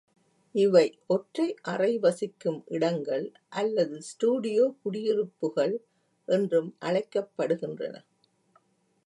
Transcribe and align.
இவை 0.55 0.83
ஒற்றை 1.07 1.45
அறை 1.63 1.97
வசிக்கும் 1.97 2.57
இடங்கள் 2.67 3.25
அல்லது 3.49 4.01
ஸ்டுடியோ 4.01 4.65
குடியிருப்புகள் 4.81 5.75
என்றும் 6.27 6.71
அழைக்கப்படுகின்றன. 6.81 7.95